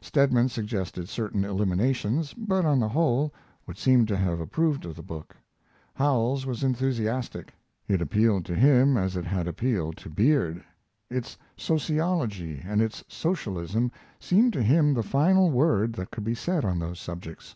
Stedman 0.00 0.48
suggested 0.48 1.08
certain 1.08 1.44
eliminations, 1.44 2.34
but, 2.34 2.64
on 2.64 2.80
the 2.80 2.88
whole, 2.88 3.32
would 3.68 3.78
seem 3.78 4.04
to 4.06 4.16
have 4.16 4.40
approved 4.40 4.84
of 4.84 4.96
the 4.96 5.00
book. 5.04 5.36
Howells 5.94 6.44
was 6.44 6.64
enthusiastic. 6.64 7.54
It 7.86 8.02
appealed 8.02 8.44
to 8.46 8.56
him 8.56 8.96
as 8.96 9.14
it 9.16 9.24
had 9.24 9.46
appealed 9.46 9.96
to 9.98 10.10
Beard. 10.10 10.60
Its 11.08 11.38
sociology 11.56 12.60
and 12.66 12.82
its 12.82 13.04
socialism 13.06 13.92
seemed 14.18 14.52
to 14.54 14.62
him 14.64 14.92
the 14.92 15.04
final 15.04 15.52
word 15.52 15.92
that 15.92 16.10
could 16.10 16.24
be 16.24 16.34
said 16.34 16.64
on 16.64 16.80
those 16.80 16.98
subjects. 16.98 17.54